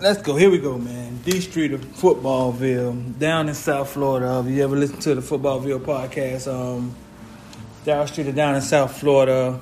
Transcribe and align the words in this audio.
Let's 0.00 0.22
go. 0.22 0.36
Here 0.36 0.48
we 0.48 0.58
go, 0.58 0.78
man. 0.78 1.18
D 1.24 1.40
Streeter 1.40 1.76
Footballville, 1.76 3.18
down 3.18 3.48
in 3.48 3.54
South 3.56 3.90
Florida. 3.90 4.34
Have 4.34 4.48
you 4.48 4.62
ever 4.62 4.76
listened 4.76 5.02
to 5.02 5.16
the 5.16 5.20
Footballville 5.20 5.80
podcast? 5.80 6.46
Um, 6.46 6.94
Streeter 8.06 8.30
down 8.30 8.54
in 8.54 8.60
South 8.60 8.96
Florida. 8.96 9.58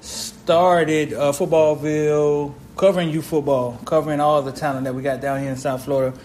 Started 0.00 1.12
uh, 1.12 1.30
Footballville, 1.32 2.54
covering 2.78 3.10
youth 3.10 3.26
football, 3.26 3.78
covering 3.84 4.18
all 4.18 4.40
the 4.40 4.50
talent 4.50 4.84
that 4.84 4.94
we 4.94 5.02
got 5.02 5.20
down 5.20 5.40
here 5.42 5.50
in 5.50 5.58
South 5.58 5.84
Florida. 5.84 6.16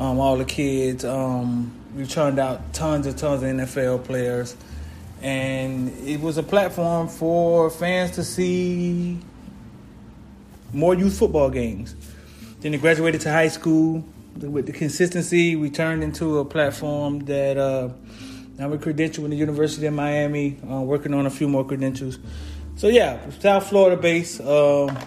Um, 0.00 0.18
all 0.18 0.36
the 0.36 0.44
kids. 0.44 1.04
Um, 1.04 1.70
we 1.94 2.06
turned 2.06 2.40
out 2.40 2.72
tons 2.72 3.06
and 3.06 3.16
tons 3.16 3.40
of 3.40 3.48
NFL 3.48 4.02
players, 4.02 4.56
and 5.22 5.96
it 6.04 6.20
was 6.20 6.38
a 6.38 6.42
platform 6.42 7.06
for 7.06 7.70
fans 7.70 8.10
to 8.16 8.24
see 8.24 9.20
more 10.72 10.96
youth 10.96 11.16
football 11.16 11.50
games. 11.50 11.94
Then 12.66 12.72
he 12.72 12.80
graduated 12.80 13.20
to 13.20 13.30
high 13.30 13.46
school. 13.46 14.04
With 14.40 14.66
the 14.66 14.72
consistency, 14.72 15.54
we 15.54 15.70
turned 15.70 16.02
into 16.02 16.40
a 16.40 16.44
platform 16.44 17.20
that 17.26 17.56
uh, 17.56 17.90
I'm 18.58 18.72
a 18.72 18.76
credential 18.76 19.24
in 19.24 19.30
the 19.30 19.36
University 19.36 19.86
of 19.86 19.94
Miami, 19.94 20.58
uh, 20.68 20.80
working 20.80 21.14
on 21.14 21.26
a 21.26 21.30
few 21.30 21.46
more 21.46 21.64
credentials. 21.64 22.18
So 22.74 22.88
yeah, 22.88 23.30
South 23.38 23.68
Florida 23.68 23.96
base. 23.96 24.40
Um, 24.40 24.98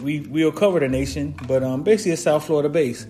we 0.00 0.20
we'll 0.20 0.50
cover 0.50 0.80
the 0.80 0.88
nation, 0.88 1.34
but 1.46 1.62
um, 1.62 1.82
basically 1.82 2.12
it's 2.12 2.22
South 2.22 2.46
Florida 2.46 2.70
base. 2.70 3.06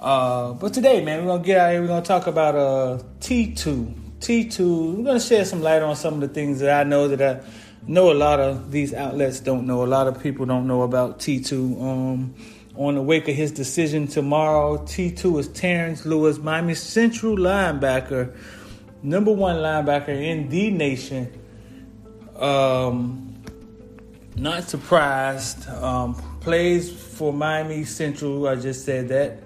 Uh, 0.00 0.52
but 0.52 0.72
today, 0.72 1.04
man, 1.04 1.24
we're 1.24 1.32
gonna 1.32 1.42
get 1.42 1.58
out 1.58 1.72
here. 1.72 1.80
We're 1.80 1.88
gonna 1.88 2.04
talk 2.04 2.28
about 2.28 2.54
uh, 2.54 3.02
T2. 3.18 4.20
T2. 4.20 4.98
We're 4.98 5.02
gonna 5.02 5.18
shed 5.18 5.48
some 5.48 5.62
light 5.62 5.82
on 5.82 5.96
some 5.96 6.14
of 6.14 6.20
the 6.20 6.28
things 6.28 6.60
that 6.60 6.78
I 6.78 6.88
know 6.88 7.08
that 7.08 7.20
I 7.20 7.44
know 7.86 8.12
a 8.12 8.14
lot 8.14 8.40
of 8.40 8.70
these 8.72 8.92
outlets 8.92 9.40
don't 9.40 9.66
know. 9.66 9.84
A 9.84 9.86
lot 9.86 10.06
of 10.06 10.22
people 10.22 10.46
don't 10.46 10.66
know 10.66 10.82
about 10.82 11.18
T2. 11.18 11.82
Um, 11.82 12.34
on 12.74 12.94
the 12.94 13.02
wake 13.02 13.26
of 13.28 13.34
his 13.34 13.52
decision 13.52 14.06
tomorrow, 14.06 14.78
T2 14.78 15.40
is 15.40 15.48
Terrence 15.48 16.04
Lewis, 16.04 16.38
Miami 16.38 16.74
Central 16.74 17.36
linebacker, 17.36 18.36
number 19.02 19.32
one 19.32 19.56
linebacker 19.56 20.08
in 20.08 20.48
the 20.48 20.70
nation. 20.70 21.32
Um, 22.38 23.34
not 24.36 24.64
surprised. 24.64 25.66
Um, 25.70 26.14
plays 26.40 26.92
for 26.92 27.32
Miami 27.32 27.84
Central. 27.84 28.46
I 28.46 28.56
just 28.56 28.84
said 28.84 29.08
that. 29.08 29.45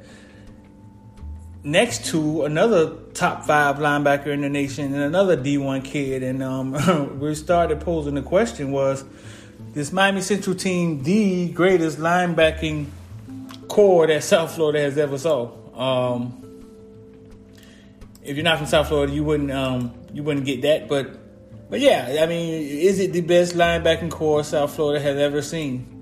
Next 1.62 2.06
to 2.06 2.44
another 2.44 2.96
top 3.12 3.44
five 3.44 3.76
linebacker 3.76 4.28
in 4.28 4.40
the 4.40 4.48
nation 4.48 4.94
and 4.94 5.02
another 5.02 5.36
D1 5.36 5.84
kid. 5.84 6.22
And 6.22 6.42
um, 6.42 7.18
we 7.20 7.34
started 7.34 7.80
posing 7.80 8.14
the 8.14 8.22
question 8.22 8.72
was 8.72 9.04
this 9.74 9.92
Miami 9.92 10.22
Central 10.22 10.56
team 10.56 11.02
the 11.02 11.50
greatest 11.50 11.98
linebacking 11.98 12.86
corps 13.68 14.06
that 14.06 14.24
South 14.24 14.54
Florida 14.54 14.80
has 14.80 14.96
ever 14.96 15.18
saw? 15.18 15.50
Um, 15.74 16.40
if 18.22 18.36
you're 18.36 18.44
not 18.44 18.58
from 18.58 18.66
South 18.66 18.88
Florida, 18.88 19.12
you 19.12 19.24
wouldn't 19.24 19.50
um, 19.50 19.94
you 20.12 20.22
wouldn't 20.22 20.46
get 20.46 20.62
that. 20.62 20.88
But 20.88 21.18
but 21.70 21.80
yeah, 21.80 22.18
I 22.20 22.26
mean, 22.26 22.62
is 22.62 22.98
it 22.98 23.12
the 23.12 23.20
best 23.20 23.54
linebacking 23.54 24.10
corps 24.10 24.44
South 24.44 24.74
Florida 24.74 25.00
has 25.00 25.16
ever 25.16 25.40
seen? 25.40 25.96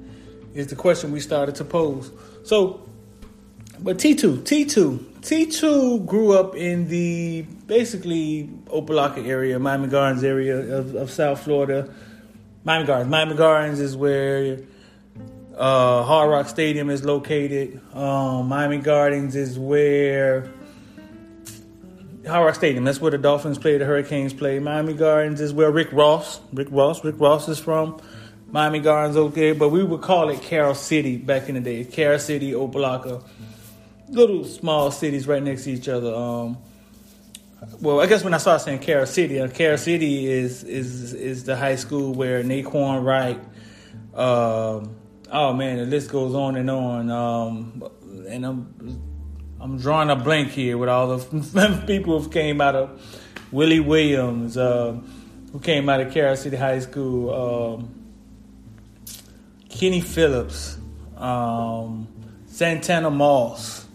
Is 0.55 0.69
the 0.69 0.77
question 0.77 1.13
we 1.13 1.21
started 1.21 1.57
to 1.57 1.65
pose. 1.65 2.11
So, 2.43 2.88
but 3.81 3.99
T2, 3.99 4.39
T2, 4.39 4.99
T2 5.21 6.07
grew 6.07 6.33
up 6.33 6.55
in 6.57 6.89
the 6.89 7.43
basically 7.67 8.49
Opa-locka 8.67 9.27
area, 9.27 9.59
Miami 9.59 9.89
Gardens 9.89 10.25
area 10.25 10.77
of, 10.77 10.95
of 10.95 11.11
South 11.11 11.43
Florida. 11.43 11.93
Miami 12.65 12.87
Gardens. 12.87 13.11
Miami 13.11 13.35
Gardens 13.35 13.81
is 13.81 13.97
where 13.97 14.61
uh, 15.57 16.03
Hard 16.03 16.31
Rock 16.31 16.49
Stadium 16.49 16.91
is 16.91 17.05
located. 17.05 17.81
Um, 17.95 18.49
Miami 18.49 18.79
Gardens 18.79 19.37
is 19.37 19.59
where 19.59 20.51
Hard 22.27 22.47
Rock 22.47 22.55
Stadium. 22.55 22.85
That's 22.85 23.01
where 23.01 23.11
the 23.11 23.19
Dolphins 23.19 23.59
play, 23.59 23.79
the 23.79 23.85
Hurricanes 23.85 24.35
play. 24.35 24.59
Miami 24.59 24.93
Gardens 24.93 25.41
is 25.41 25.53
where 25.53 25.71
Rick 25.71 25.93
Ross, 25.93 26.41
Rick 26.53 26.69
Ross, 26.71 27.05
Rick 27.05 27.17
Ross 27.19 27.49
is 27.49 27.59
from. 27.59 28.01
Miami 28.51 28.81
Gardens, 28.81 29.17
okay, 29.17 29.53
but 29.53 29.69
we 29.69 29.85
would 29.85 30.01
call 30.01 30.31
it 30.31 30.43
Carol 30.43 30.75
City 30.75 31.17
back 31.17 31.49
in 31.49 31.55
the 31.55 31.61
day. 31.61 31.85
Carol 31.85 32.19
City, 32.19 32.53
Opa-locka, 32.53 33.23
little 34.09 34.45
small 34.45 34.91
cities 34.91 35.27
right 35.27 35.43
next 35.43 35.65
to 35.65 35.71
each 35.71 35.89
other. 35.89 36.15
Um, 36.15 36.59
well, 37.81 38.01
I 38.01 38.07
guess 38.07 38.23
when 38.23 38.35
I 38.35 38.39
started 38.39 38.65
saying 38.65 38.79
Carol 38.81 39.07
City, 39.07 39.41
uh, 39.41 39.49
Carol 39.49 39.79
City 39.79 40.27
is 40.27 40.65
is 40.65 41.13
is 41.15 41.45
the 41.45 41.57
high 41.57 41.77
school 41.77 42.15
where 42.15 42.43
Naquan 42.43 43.05
Wright. 43.05 43.41
Um, 44.15 44.97
oh 45.33 45.53
man, 45.53 45.79
the 45.79 45.87
list 45.87 46.11
goes 46.11 46.35
on 46.35 46.57
and 46.57 46.71
on. 46.71 47.11
Um, 47.11 47.83
and 48.29 48.47
I'm 48.47 49.03
I'm 49.61 49.79
drawing 49.79 50.11
a 50.11 50.17
blank 50.17 50.51
here 50.51 50.79
with 50.79 50.89
all 50.89 51.17
the 51.17 51.83
people 51.87 52.21
who 52.21 52.29
came 52.29 52.61
out 52.61 52.77
of 52.77 53.25
Willie 53.51 53.81
Williams, 53.81 54.57
uh, 54.57 54.97
who 55.53 55.59
came 55.59 55.89
out 55.89 56.01
of 56.01 56.13
Carol 56.13 56.37
City 56.37 56.57
High 56.57 56.79
School. 56.79 57.75
Um, 57.75 57.95
Kenny 59.79 60.01
Phillips, 60.01 60.77
um, 61.17 62.09
Santana 62.47 63.11
Moss, 63.11 63.87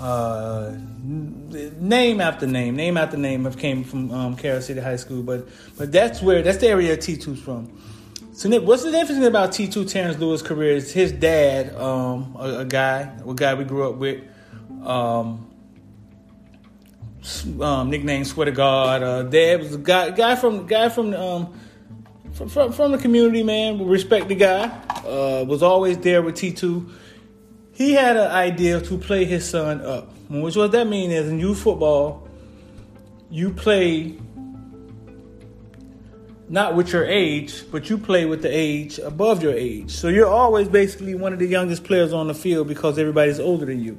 uh, 0.00 0.76
name 1.02 2.20
after 2.20 2.46
name, 2.46 2.74
name 2.74 2.96
after 2.96 3.16
name 3.16 3.44
have 3.44 3.58
came 3.58 3.84
from 3.84 4.10
um, 4.10 4.36
Carol 4.36 4.62
City 4.62 4.80
High 4.80 4.96
School, 4.96 5.22
but 5.22 5.46
but 5.76 5.92
that's 5.92 6.22
where 6.22 6.42
that's 6.42 6.58
the 6.58 6.68
area 6.68 6.96
T2's 6.96 7.40
from. 7.40 7.70
So 8.32 8.48
Nick, 8.48 8.62
what's 8.62 8.82
the 8.82 8.88
interesting 8.88 9.26
about 9.26 9.50
T2 9.50 9.90
Terrence 9.90 10.18
Lewis' 10.18 10.40
career 10.40 10.74
is 10.74 10.90
his 10.90 11.12
dad, 11.12 11.76
um, 11.76 12.34
a, 12.38 12.60
a, 12.60 12.64
guy, 12.64 13.12
a 13.26 13.34
guy 13.34 13.52
we 13.52 13.64
grew 13.64 13.86
up 13.86 13.96
with, 13.96 14.24
um, 14.82 15.46
um, 17.60 18.24
Swear 18.24 18.46
to 18.46 18.52
God. 18.52 19.02
Uh, 19.02 19.24
dad 19.24 19.60
was 19.60 19.74
a 19.74 19.78
guy, 19.78 20.10
guy 20.12 20.36
from 20.36 20.66
guy 20.66 20.88
from 20.88 21.12
um, 21.12 21.60
from, 22.32 22.48
from, 22.48 22.72
from 22.72 22.92
the 22.92 22.98
community, 22.98 23.42
man. 23.42 23.86
Respect 23.86 24.28
the 24.28 24.36
guy. 24.36 24.68
Uh, 25.04 25.44
was 25.46 25.62
always 25.62 25.98
there 25.98 26.22
with 26.22 26.36
T2. 26.36 26.90
He 27.72 27.92
had 27.92 28.16
an 28.16 28.30
idea 28.30 28.80
to 28.80 28.98
play 28.98 29.24
his 29.24 29.48
son 29.48 29.80
up. 29.80 30.12
Which 30.28 30.56
what 30.56 30.72
that 30.72 30.86
means 30.86 31.12
is 31.12 31.28
in 31.28 31.40
youth 31.40 31.62
football, 31.62 32.28
you 33.30 33.50
play 33.50 34.18
not 36.48 36.74
with 36.74 36.92
your 36.92 37.04
age, 37.04 37.64
but 37.70 37.88
you 37.88 37.96
play 37.96 38.26
with 38.26 38.42
the 38.42 38.48
age 38.48 38.98
above 38.98 39.42
your 39.42 39.54
age. 39.54 39.92
So 39.92 40.08
you're 40.08 40.28
always 40.28 40.68
basically 40.68 41.14
one 41.14 41.32
of 41.32 41.38
the 41.38 41.46
youngest 41.46 41.84
players 41.84 42.12
on 42.12 42.26
the 42.26 42.34
field 42.34 42.66
because 42.66 42.98
everybody's 42.98 43.38
older 43.38 43.66
than 43.66 43.82
you. 43.82 43.98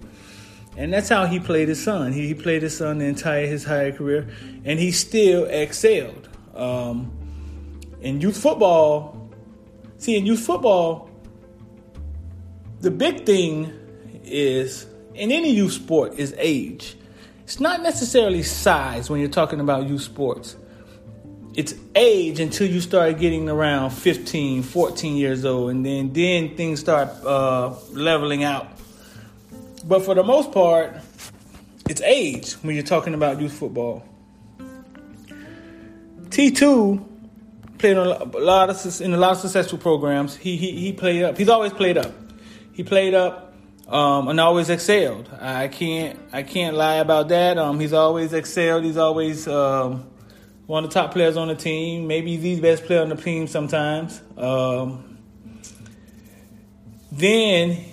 And 0.77 0.93
that's 0.93 1.09
how 1.09 1.25
he 1.25 1.39
played 1.39 1.67
his 1.67 1.83
son. 1.83 2.13
He, 2.13 2.27
he 2.27 2.33
played 2.33 2.61
his 2.61 2.77
son 2.77 2.99
the 2.99 3.05
entire 3.05 3.45
his 3.45 3.63
higher 3.63 3.91
career, 3.91 4.29
and 4.63 4.79
he 4.79 4.91
still 4.91 5.45
excelled. 5.45 6.29
Um, 6.55 7.11
in 8.01 8.21
youth 8.21 8.37
football, 8.37 9.29
see, 9.97 10.17
in 10.17 10.25
youth 10.25 10.39
football, 10.39 11.09
the 12.81 12.91
big 12.91 13.25
thing 13.25 13.71
is 14.23 14.87
in 15.13 15.31
any 15.31 15.51
youth 15.51 15.73
sport 15.73 16.17
is 16.17 16.33
age. 16.37 16.95
It's 17.43 17.59
not 17.59 17.81
necessarily 17.81 18.43
size 18.43 19.09
when 19.09 19.19
you're 19.19 19.29
talking 19.29 19.59
about 19.59 19.87
youth 19.87 20.01
sports. 20.01 20.55
It's 21.53 21.75
age 21.95 22.39
until 22.39 22.67
you 22.67 22.81
start 22.81 23.19
getting 23.19 23.49
around 23.49 23.91
15, 23.91 24.63
14 24.63 25.15
years 25.17 25.43
old, 25.45 25.71
and 25.71 25.85
then 25.85 26.13
then 26.13 26.55
things 26.55 26.79
start 26.79 27.09
uh, 27.25 27.75
leveling 27.91 28.43
out. 28.43 28.67
But 29.85 30.03
for 30.03 30.15
the 30.15 30.23
most 30.23 30.51
part, 30.51 30.95
it's 31.89 32.01
age 32.01 32.53
when 32.53 32.73
you're 32.75 32.85
talking 32.85 33.13
about 33.13 33.41
youth 33.41 33.53
football. 33.53 34.05
T2 36.29 37.05
played 37.77 37.97
a 37.97 38.23
lot 38.39 38.69
of 38.69 39.01
in 39.01 39.13
a 39.13 39.17
lot 39.17 39.33
of 39.33 39.37
successful 39.39 39.77
programs. 39.77 40.37
He 40.37 40.55
he 40.55 40.71
he 40.79 40.93
played 40.93 41.23
up. 41.23 41.37
He's 41.37 41.49
always 41.49 41.73
played 41.73 41.97
up. 41.97 42.20
He 42.81 42.85
played 42.85 43.13
up 43.13 43.53
um, 43.87 44.27
and 44.27 44.39
always 44.39 44.71
excelled. 44.71 45.29
I 45.39 45.67
can't 45.67 46.17
I 46.33 46.41
can't 46.41 46.75
lie 46.75 46.95
about 46.95 47.29
that. 47.29 47.59
Um, 47.59 47.79
he's 47.79 47.93
always 47.93 48.33
excelled. 48.33 48.83
He's 48.85 48.97
always 48.97 49.47
um, 49.47 50.09
one 50.65 50.83
of 50.83 50.89
the 50.89 50.93
top 50.95 51.11
players 51.11 51.37
on 51.37 51.49
the 51.49 51.53
team. 51.53 52.07
Maybe 52.07 52.37
the 52.37 52.59
best 52.59 52.85
player 52.85 53.03
on 53.03 53.09
the 53.09 53.15
team 53.15 53.45
sometimes. 53.45 54.19
Um, 54.35 55.19
then 57.11 57.85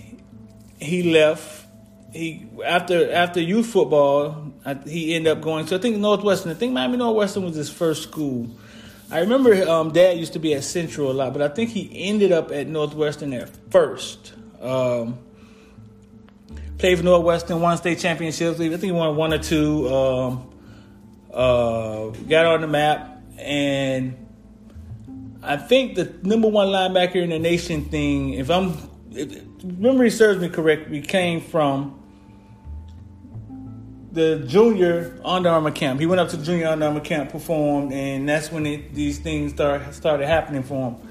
he 0.80 1.12
left. 1.12 1.66
He 2.14 2.48
after 2.64 3.12
after 3.12 3.42
youth 3.42 3.66
football, 3.66 4.54
he 4.86 5.14
ended 5.14 5.36
up 5.36 5.42
going 5.42 5.66
to 5.66 5.74
I 5.74 5.78
think 5.80 5.98
Northwestern. 5.98 6.50
I 6.50 6.54
think 6.54 6.72
Miami 6.72 6.96
Northwestern 6.96 7.44
was 7.44 7.56
his 7.56 7.68
first 7.68 8.04
school. 8.04 8.48
I 9.10 9.20
remember 9.20 9.68
um, 9.68 9.92
Dad 9.92 10.16
used 10.16 10.32
to 10.32 10.38
be 10.38 10.54
at 10.54 10.64
Central 10.64 11.10
a 11.10 11.12
lot, 11.12 11.34
but 11.34 11.42
I 11.42 11.48
think 11.48 11.68
he 11.68 11.90
ended 12.08 12.32
up 12.32 12.50
at 12.50 12.68
Northwestern 12.68 13.34
at 13.34 13.50
first. 13.70 14.32
Um, 14.60 15.18
played 16.78 16.98
for 16.98 17.04
Northwestern, 17.04 17.60
won 17.60 17.76
state 17.76 17.98
championships. 17.98 18.60
I 18.60 18.68
think 18.68 18.82
he 18.82 18.92
won 18.92 19.16
one 19.16 19.32
or 19.32 19.38
two. 19.38 19.88
Um, 19.88 20.50
uh, 21.32 22.08
got 22.28 22.46
on 22.46 22.60
the 22.62 22.66
map, 22.66 23.22
and 23.38 24.26
I 25.42 25.56
think 25.56 25.94
the 25.94 26.14
number 26.22 26.48
one 26.48 26.68
linebacker 26.68 27.16
in 27.16 27.30
the 27.30 27.38
nation 27.38 27.84
thing. 27.84 28.34
If 28.34 28.50
I'm, 28.50 28.76
if, 29.12 29.62
memory 29.62 30.10
serves 30.10 30.40
me 30.40 30.48
correct, 30.48 30.90
we 30.90 31.00
came 31.00 31.40
from 31.40 31.98
the 34.12 34.44
junior 34.46 35.20
Under 35.24 35.50
Armour 35.50 35.70
camp. 35.70 36.00
He 36.00 36.06
went 36.06 36.20
up 36.20 36.28
to 36.30 36.36
the 36.36 36.44
junior 36.44 36.68
Under 36.68 36.86
Armour 36.86 37.00
camp, 37.00 37.30
performed, 37.30 37.92
and 37.92 38.28
that's 38.28 38.50
when 38.50 38.66
it, 38.66 38.94
these 38.94 39.18
things 39.18 39.52
start, 39.52 39.94
started 39.94 40.26
happening 40.26 40.62
for 40.62 40.90
him. 40.90 41.07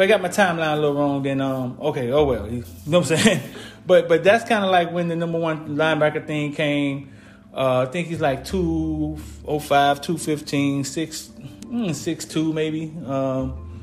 If 0.00 0.04
I 0.04 0.06
got 0.06 0.22
my 0.22 0.30
timeline 0.30 0.72
a 0.72 0.76
little 0.76 0.94
wrong, 0.94 1.22
then 1.22 1.42
um, 1.42 1.76
okay, 1.78 2.10
oh 2.10 2.24
well, 2.24 2.50
you 2.50 2.64
know 2.86 3.00
what 3.00 3.10
I'm 3.10 3.18
saying. 3.18 3.42
but 3.86 4.08
but 4.08 4.24
that's 4.24 4.48
kind 4.48 4.64
of 4.64 4.70
like 4.70 4.90
when 4.92 5.08
the 5.08 5.14
number 5.14 5.38
one 5.38 5.76
linebacker 5.76 6.26
thing 6.26 6.54
came. 6.54 7.12
Uh, 7.52 7.80
I 7.80 7.84
think 7.84 8.08
he's 8.08 8.18
like 8.18 8.46
205, 8.46 10.00
215, 10.00 10.84
6, 10.84 11.28
mm, 11.28 11.90
6'2 11.90 12.54
maybe. 12.54 12.94
Um, 13.04 13.82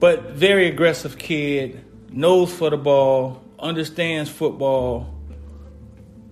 but 0.00 0.30
very 0.30 0.68
aggressive 0.68 1.18
kid, 1.18 1.84
knows 2.10 2.50
for 2.50 2.70
the 2.70 2.78
ball, 2.78 3.44
understands 3.58 4.30
football, 4.30 5.14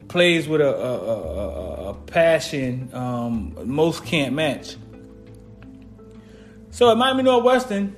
plays 0.09 0.49
with 0.49 0.63
a, 0.63 0.75
a, 0.75 0.97
a, 0.97 1.89
a 1.91 1.95
passion 2.07 2.89
um, 2.95 3.55
most 3.67 4.07
can't 4.07 4.35
match. 4.35 4.77
So 6.71 6.91
at 6.91 6.97
Miami 6.97 7.25
Northwestern, 7.25 7.97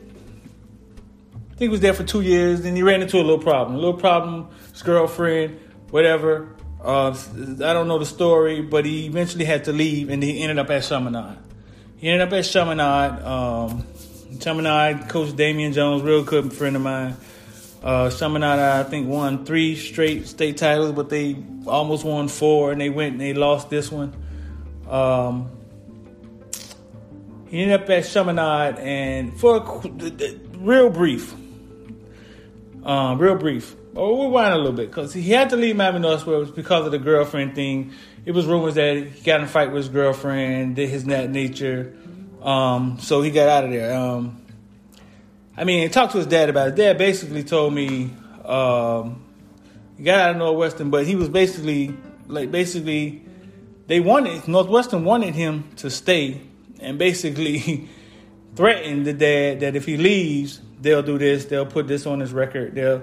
I 1.55 1.57
think 1.57 1.69
he 1.69 1.73
was 1.73 1.81
there 1.81 1.95
for 1.95 2.03
two 2.03 2.21
years. 2.21 2.63
Then 2.63 2.75
he 2.75 2.83
ran 2.83 3.01
into 3.01 3.17
a 3.17 3.23
little 3.23 3.39
problem. 3.39 3.77
A 3.77 3.79
little 3.79 3.95
problem, 3.95 4.49
his 4.73 4.83
girlfriend, 4.83 5.61
whatever. 5.91 6.49
Uh, 6.83 7.17
I 7.33 7.73
don't 7.73 7.87
know 7.87 8.01
the 8.01 8.07
story, 8.07 8.61
but 8.61 8.85
he 8.85 9.07
eventually 9.07 9.45
had 9.45 9.63
to 9.67 9.73
leave, 9.73 10.11
and 10.11 10.21
he 10.21 10.43
ended 10.43 10.59
up 10.59 10.69
at 10.71 10.83
Chaminade. 10.83 11.39
He 11.97 12.09
ended 12.09 12.27
up 12.27 12.35
at 12.35 12.43
Chaminade. 12.45 13.23
Um, 13.23 13.87
Chaminade, 14.41 15.09
Coach 15.09 15.37
Damian 15.37 15.73
Jones, 15.73 16.03
real 16.03 16.25
good 16.25 16.53
friend 16.53 16.75
of 16.75 16.83
mine. 16.83 17.17
Uh, 17.85 18.11
Chaminade, 18.11 18.59
I 18.59 18.83
think, 18.83 19.07
won 19.07 19.45
three 19.45 19.77
straight 19.77 20.27
state 20.27 20.57
titles, 20.57 20.91
but 20.91 21.09
they 21.09 21.37
almost 21.69 22.05
won 22.05 22.27
four, 22.27 22.73
and 22.73 22.81
they 22.81 22.91
went 22.91 23.13
and 23.13 23.21
they 23.21 23.33
lost 23.33 23.71
this 23.71 23.93
one. 23.93 24.13
Um, 24.89 25.53
he 27.47 27.63
ended 27.63 27.81
up 27.81 27.89
at 27.91 28.07
Chaminade, 28.07 28.81
and 28.81 29.39
for 29.39 29.59
a, 29.59 30.59
real 30.59 30.91
brief, 30.91 31.33
um, 32.85 33.19
real 33.19 33.37
brief. 33.37 33.75
Oh, 33.97 34.17
we'll 34.17 34.31
wind 34.31 34.53
a 34.53 34.57
little 34.57 34.73
bit 34.73 34.91
because 34.91 35.13
he 35.13 35.31
had 35.31 35.51
to 35.51 35.57
leave 35.57 35.77
Miami 35.77 36.01
Northwest 36.01 36.55
because 36.55 36.85
of 36.85 36.93
the 36.93 36.99
girlfriend 36.99 37.55
thing. 37.55 37.93
It 38.27 38.33
was 38.33 38.47
rumors 38.47 38.75
that 38.75 38.97
he 38.97 39.23
got 39.23 39.41
in 39.41 39.47
a 39.47 39.49
fight 39.49 39.69
with 39.69 39.85
his 39.85 39.89
girlfriend, 39.89 40.77
did 40.77 40.89
his 40.89 41.05
that 41.05 41.31
nature. 41.31 41.97
Um, 42.43 42.99
so 43.01 43.23
he 43.23 43.31
got 43.31 43.49
out 43.49 43.65
of 43.65 43.71
there. 43.71 43.95
Um, 43.95 44.43
I 45.57 45.65
mean, 45.65 45.89
talked 45.91 46.13
to 46.13 46.19
his 46.19 46.27
dad 46.27 46.49
about 46.51 46.69
it. 46.69 46.75
Dad 46.75 46.99
basically 46.99 47.45
told 47.45 47.73
me 47.73 48.11
um, 48.45 49.25
he 49.97 50.03
got 50.03 50.21
out 50.21 50.31
of 50.33 50.37
Northwestern, 50.39 50.91
but 50.91 51.07
he 51.07 51.15
was 51.15 51.29
basically 51.29 51.95
like 52.27 52.51
basically 52.51 53.23
they 53.87 54.01
wanted 54.01 54.49
Northwestern 54.49 55.05
wanted 55.05 55.35
him 55.35 55.71
to 55.77 55.91
stay 55.91 56.41
and 56.81 56.99
basically 56.99 57.89
threatened 58.57 59.07
the 59.07 59.13
dad 59.13 59.61
that 59.61 59.77
if 59.77 59.85
he 59.85 59.97
leaves, 59.97 60.61
they'll 60.81 61.03
do 61.03 61.19
this, 61.19 61.47
they'll 61.47 61.67
put 61.67 61.87
this 61.89 62.07
on 62.07 62.21
his 62.21 62.33
record, 62.33 62.75
they'll 62.75 63.03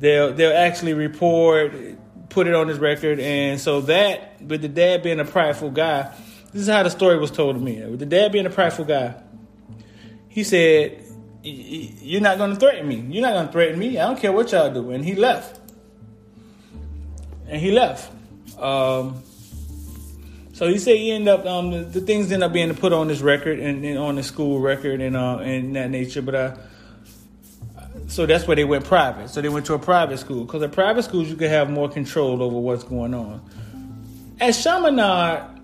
they'll 0.00 0.32
they'll 0.32 0.56
actually 0.56 0.94
report, 0.94 1.72
put 2.28 2.46
it 2.46 2.54
on 2.54 2.68
his 2.68 2.78
record, 2.78 3.20
and 3.20 3.60
so 3.60 3.80
that 3.82 4.40
with 4.42 4.62
the 4.62 4.68
dad 4.68 5.02
being 5.02 5.20
a 5.20 5.24
prideful 5.24 5.70
guy, 5.70 6.12
this 6.52 6.62
is 6.62 6.68
how 6.68 6.82
the 6.82 6.90
story 6.90 7.18
was 7.18 7.30
told 7.30 7.56
to 7.56 7.60
me. 7.60 7.84
With 7.84 8.00
the 8.00 8.06
dad 8.06 8.32
being 8.32 8.46
a 8.46 8.50
prideful 8.50 8.84
guy, 8.84 9.14
he 10.28 10.44
said, 10.44 11.04
"You're 11.42 12.20
not 12.20 12.38
going 12.38 12.50
to 12.50 12.56
threaten 12.56 12.88
me. 12.88 12.96
You're 13.10 13.22
not 13.22 13.34
going 13.34 13.46
to 13.46 13.52
threaten 13.52 13.78
me. 13.78 13.98
I 13.98 14.06
don't 14.06 14.18
care 14.18 14.32
what 14.32 14.52
y'all 14.52 14.72
do." 14.72 14.90
And 14.90 15.04
he 15.04 15.14
left. 15.14 15.60
And 17.46 17.60
he 17.60 17.70
left. 17.70 18.12
Um, 18.58 19.22
so 20.58 20.66
he 20.66 20.76
said 20.78 20.96
he 20.96 21.12
ended 21.12 21.28
up 21.28 21.46
um, 21.46 21.70
the, 21.70 21.78
the, 21.84 22.00
things 22.00 22.32
ended 22.32 22.42
up 22.48 22.52
being 22.52 22.74
put 22.74 22.92
on 22.92 23.08
his 23.08 23.22
record 23.22 23.60
and, 23.60 23.84
and 23.84 23.96
on 23.96 24.16
the 24.16 24.24
school 24.24 24.58
record 24.58 25.00
and 25.00 25.16
uh, 25.16 25.38
and 25.38 25.76
that 25.76 25.88
nature. 25.88 26.20
But 26.20 26.34
uh, 26.34 26.56
so 28.08 28.26
that's 28.26 28.44
where 28.44 28.56
they 28.56 28.64
went 28.64 28.84
private. 28.84 29.30
So 29.30 29.40
they 29.40 29.48
went 29.48 29.66
to 29.66 29.74
a 29.74 29.78
private 29.78 30.18
school 30.18 30.44
because 30.44 30.60
at 30.64 30.72
private 30.72 31.04
schools 31.04 31.28
you 31.28 31.36
can 31.36 31.48
have 31.48 31.70
more 31.70 31.88
control 31.88 32.42
over 32.42 32.58
what's 32.58 32.82
going 32.82 33.14
on. 33.14 33.40
At 34.40 34.50
Chaminade, 34.50 35.62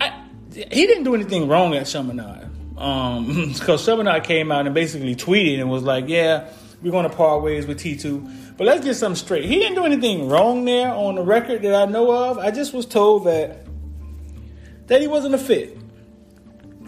I, 0.00 0.24
he 0.54 0.86
didn't 0.86 1.04
do 1.04 1.14
anything 1.14 1.46
wrong 1.46 1.74
at 1.74 1.86
Chaminade 1.86 2.48
um, 2.78 3.52
because 3.52 3.84
Chaminade 3.84 4.24
came 4.24 4.50
out 4.50 4.64
and 4.64 4.74
basically 4.74 5.14
tweeted 5.14 5.60
and 5.60 5.68
was 5.68 5.82
like, 5.82 6.08
"Yeah, 6.08 6.48
we're 6.80 6.90
going 6.90 7.06
to 7.06 7.14
part 7.14 7.42
ways 7.42 7.66
with 7.66 7.80
T2." 7.80 8.56
But 8.56 8.66
let's 8.66 8.82
get 8.82 8.94
something 8.94 9.22
straight. 9.22 9.44
He 9.44 9.56
didn't 9.56 9.74
do 9.74 9.84
anything 9.84 10.30
wrong 10.30 10.64
there 10.64 10.88
on 10.88 11.16
the 11.16 11.22
record 11.22 11.60
that 11.60 11.74
I 11.74 11.84
know 11.84 12.10
of. 12.30 12.38
I 12.38 12.50
just 12.50 12.72
was 12.72 12.86
told 12.86 13.26
that 13.26 13.63
that 14.86 15.00
he 15.00 15.06
wasn't 15.06 15.34
a 15.34 15.38
fit. 15.38 15.78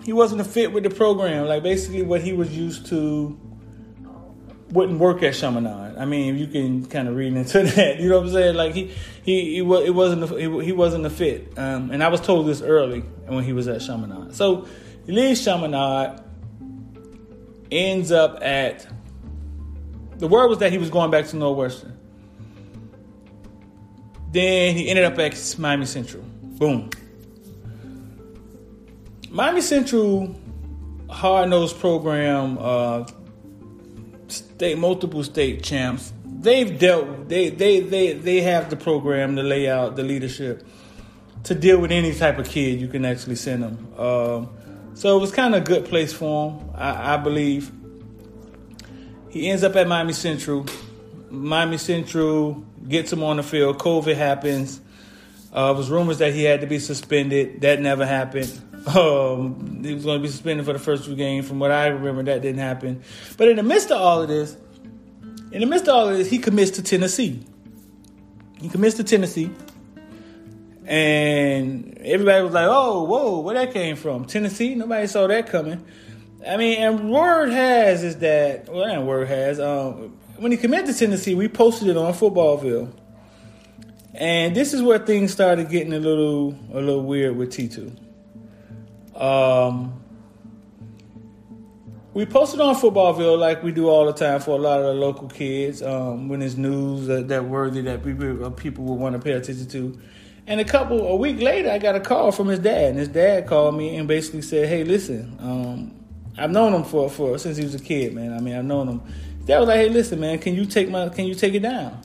He 0.05 0.13
wasn't 0.13 0.41
a 0.41 0.45
fit 0.45 0.73
with 0.73 0.85
the 0.85 0.91
program. 0.91 1.47
Like 1.47 1.63
basically 1.63 2.03
what 2.03 2.21
he 2.21 2.33
was 2.33 2.57
used 2.57 2.87
to 2.87 3.39
wouldn't 4.71 4.99
work 4.99 5.23
at 5.23 5.35
Chaminade. 5.35 5.97
I 5.97 6.05
mean, 6.05 6.37
you 6.37 6.47
can 6.47 6.87
kind 6.87 7.09
of 7.09 7.17
read 7.17 7.35
into 7.35 7.63
that. 7.77 7.99
You 7.99 8.09
know 8.09 8.19
what 8.19 8.27
I'm 8.27 8.33
saying? 8.33 8.55
Like 8.55 8.75
he 8.75 8.93
he, 9.23 9.55
he 9.55 9.59
it 9.59 9.63
wasn't 9.95 10.31
a, 10.31 10.63
he, 10.63 10.73
wasn't 10.73 11.07
a 11.07 11.11
fit. 11.11 11.59
Um, 11.59 11.91
and 11.91 12.03
I 12.03 12.09
was 12.09 12.21
told 12.21 12.47
this 12.47 12.63
early 12.63 13.01
when 13.27 13.45
he 13.45 13.53
was 13.53 13.69
at 13.69 13.81
Chaminade. 13.81 14.35
So 14.35 14.67
he 15.07 15.13
leaves 15.13 15.43
Chaminade, 15.45 16.21
ends 17.71 18.13
up 18.13 18.39
at 18.43 18.87
the 20.19 20.29
word 20.29 20.49
was 20.49 20.59
that 20.59 20.73
he 20.73 20.79
was 20.79 20.91
going 20.91 21.11
back 21.11 21.27
to 21.27 21.37
Northwestern. 21.37 21.99
Then 24.33 24.77
he 24.77 24.89
ended 24.89 25.05
up 25.05 25.19
at 25.19 25.57
Miami 25.59 25.87
Central. 25.87 26.23
Boom. 26.23 26.91
Miami 29.37 29.61
Central 29.61 30.35
hard 31.11 31.51
nosed 31.51 31.79
program, 31.79 32.57
uh, 32.59 33.07
state 34.29 34.79
multiple 34.79 35.23
state 35.23 35.63
champs. 35.63 36.11
They've 36.25 36.79
dealt. 36.79 37.29
They 37.29 37.51
they 37.51 37.81
they 37.81 38.15
they 38.15 38.41
have 38.41 38.71
the 38.71 38.77
program, 38.77 39.35
the 39.35 39.43
layout, 39.43 39.95
the 39.95 40.05
leadership 40.05 40.67
to 41.45 41.55
deal 41.55 41.79
with 41.79 41.93
any 41.93 42.15
type 42.15 42.39
of 42.39 42.49
kid 42.49 42.81
you 42.81 42.89
can 42.89 43.05
actually 43.05 43.37
send 43.37 43.63
them. 43.63 44.01
Um, 44.01 44.49
so 44.95 45.19
it 45.19 45.21
was 45.21 45.33
kind 45.33 45.55
of 45.55 45.65
a 45.65 45.67
good 45.67 45.85
place 45.85 46.15
for 46.15 46.53
him, 46.53 46.71
I, 46.75 47.13
I 47.13 47.17
believe. 47.19 47.71
He 49.29 49.51
ends 49.51 49.63
up 49.63 49.77
at 49.77 49.87
Miami 49.87 50.15
Central. 50.15 50.65
Miami 51.29 51.77
Central 51.77 52.65
gets 52.89 53.13
him 53.13 53.23
on 53.23 53.37
the 53.37 53.43
field. 53.43 53.77
COVID 53.77 54.17
happens. 54.17 54.81
Uh, 55.55 55.73
it 55.75 55.77
was 55.77 55.91
rumors 55.91 56.19
that 56.19 56.33
he 56.33 56.45
had 56.45 56.63
to 56.63 56.67
be 56.67 56.79
suspended. 56.79 57.61
That 57.61 57.83
never 57.83 58.07
happened. 58.07 58.63
Um, 58.87 59.83
he 59.83 59.95
was 59.95 60.05
going 60.05 60.19
to 60.19 60.23
be 60.23 60.29
suspended 60.29 60.65
for 60.65 60.73
the 60.73 60.79
first 60.79 61.05
two 61.05 61.17
games. 61.17 61.49
From 61.49 61.59
what 61.59 61.73
I 61.73 61.89
remember, 61.89 62.23
that 62.25 62.43
didn't 62.43 62.61
happen. 62.61 63.03
But 63.37 63.49
in 63.49 63.57
the 63.57 63.63
midst 63.63 63.91
of 63.91 64.01
all 64.01 64.23
of 64.23 64.29
this, 64.29 64.57
in 65.51 65.61
the 65.61 65.67
midst 65.67 65.89
of 65.89 65.95
all 65.95 66.09
of 66.09 66.17
this, 66.17 66.31
he 66.31 66.39
commits 66.39 66.73
to 66.73 66.83
Tennessee. 66.83 67.45
He 68.61 68.69
commits 68.69 68.97
to 68.97 69.05
Tennessee. 69.05 69.51
And 70.85 71.99
everybody 71.99 72.45
was 72.45 72.53
like, 72.53 72.69
oh, 72.69 73.03
whoa, 73.05 73.41
where 73.41 73.55
that 73.55 73.73
came 73.73 73.97
from? 73.97 74.25
Tennessee? 74.25 74.75
Nobody 74.77 75.09
saw 75.09 75.27
that 75.27 75.49
coming. 75.49 75.85
I 76.47 76.57
mean, 76.57 76.79
and 76.81 77.11
word 77.11 77.51
has 77.51 78.05
is 78.05 78.19
that, 78.19 78.69
well, 78.69 78.85
and 78.85 79.07
word 79.07 79.27
has, 79.27 79.59
um, 79.59 80.17
when 80.37 80.53
he 80.53 80.59
committed 80.59 80.87
to 80.87 80.95
Tennessee, 80.95 81.35
we 81.35 81.49
posted 81.49 81.89
it 81.89 81.97
on 81.97 82.13
Footballville. 82.13 82.93
And 84.15 84.55
this 84.55 84.73
is 84.73 84.81
where 84.81 84.99
things 84.99 85.33
started 85.33 85.69
getting 85.69 85.93
a 85.93 85.99
little 85.99 86.57
a 86.73 86.81
little 86.81 87.03
weird 87.03 87.37
with 87.37 87.51
T2. 87.51 88.06
Um, 89.21 90.03
we 92.17 92.25
posted 92.25 92.61
on 92.61 92.75
Footballville 92.75 93.39
like 93.39 93.63
we 93.63 93.73
do 93.73 93.91
all 93.91 94.07
the 94.07 94.13
time 94.15 94.41
for 94.41 94.53
a 94.53 94.59
lot 94.59 94.81
of 94.81 94.87
the 94.87 94.95
local 94.95 95.29
kids 95.29 95.83
um, 95.83 96.29
when 96.29 96.41
it's 96.41 96.57
news 96.57 97.07
that, 97.09 97.29
that 97.29 97.45
worthy 97.45 97.83
that 97.83 98.03
people 98.03 98.47
uh, 98.47 98.49
people 98.49 98.85
will 98.85 98.97
want 98.97 99.15
to 99.15 99.21
pay 99.21 99.33
attention 99.33 99.69
to. 99.69 99.99
And 100.47 100.59
a 100.59 100.65
couple 100.65 101.07
a 101.09 101.15
week 101.15 101.43
later, 101.43 101.71
I 101.71 101.77
got 101.77 101.95
a 101.95 102.01
call 102.01 102.33
from 102.33 102.49
his 102.49 102.59
dad, 102.59 102.91
and 102.91 102.99
his 102.99 103.09
dad 103.09 103.47
called 103.47 103.77
me 103.77 103.97
and 103.97 104.09
basically 104.09 104.41
said, 104.41 104.67
"Hey, 104.67 104.83
listen, 104.83 105.37
um, 105.41 105.95
I've 106.39 106.51
known 106.51 106.73
him 106.73 106.85
for 106.85 107.11
for 107.11 107.37
since 107.37 107.59
he 107.59 107.65
was 107.65 107.75
a 107.75 107.81
kid, 107.81 108.15
man. 108.15 108.33
I 108.33 108.41
mean, 108.41 108.57
I've 108.57 108.65
known 108.65 108.89
him." 108.89 109.03
His 109.37 109.47
dad 109.47 109.59
was 109.59 109.69
like, 109.69 109.81
"Hey, 109.81 109.91
listen, 109.91 110.19
man, 110.19 110.39
can 110.39 110.55
you 110.55 110.65
take 110.65 110.89
my 110.89 111.11
can 111.11 111.27
you 111.27 111.35
take 111.35 111.53
it 111.53 111.61
down?" 111.61 112.01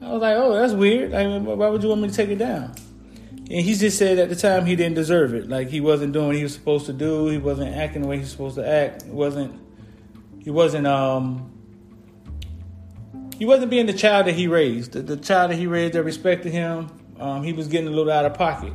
I 0.00 0.10
was 0.10 0.20
like, 0.20 0.36
"Oh, 0.36 0.52
that's 0.52 0.72
weird. 0.72 1.14
I 1.14 1.26
mean, 1.26 1.44
why 1.44 1.68
would 1.68 1.80
you 1.80 1.90
want 1.90 2.00
me 2.00 2.08
to 2.08 2.14
take 2.14 2.30
it 2.30 2.38
down?" 2.38 2.74
And 3.52 3.60
he 3.60 3.74
just 3.74 3.98
said 3.98 4.18
at 4.18 4.30
the 4.30 4.36
time 4.36 4.64
he 4.64 4.76
didn't 4.76 4.94
deserve 4.94 5.34
it. 5.34 5.46
Like 5.46 5.68
he 5.68 5.82
wasn't 5.82 6.14
doing 6.14 6.28
what 6.28 6.36
he 6.36 6.42
was 6.42 6.54
supposed 6.54 6.86
to 6.86 6.94
do. 6.94 7.26
He 7.26 7.36
wasn't 7.36 7.76
acting 7.76 8.00
the 8.00 8.08
way 8.08 8.16
he 8.16 8.22
was 8.22 8.30
supposed 8.30 8.54
to 8.56 8.66
act. 8.66 9.02
He 9.02 9.10
wasn't. 9.10 9.60
He 10.42 10.50
wasn't. 10.50 10.86
Um. 10.86 11.50
He 13.38 13.44
wasn't 13.44 13.70
being 13.70 13.84
the 13.86 13.92
child 13.92 14.26
that 14.26 14.36
he 14.36 14.48
raised. 14.48 14.92
The, 14.92 15.02
the 15.02 15.16
child 15.18 15.50
that 15.50 15.56
he 15.56 15.66
raised 15.66 15.92
that 15.94 16.02
respected 16.02 16.52
him. 16.52 16.88
Um, 17.18 17.42
he 17.42 17.52
was 17.52 17.68
getting 17.68 17.88
a 17.88 17.90
little 17.90 18.10
out 18.10 18.24
of 18.24 18.34
pocket. 18.34 18.72